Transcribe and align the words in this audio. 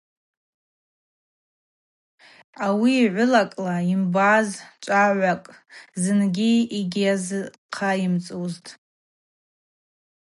Ауи 2.65 2.93
йгӏвылакӏла 3.03 3.75
йымбаз 3.89 4.47
чӏвагӏвакӏ 4.83 5.49
зынгьи 6.01 6.53
йгьазхъайымцӏузтӏ. 6.79 8.69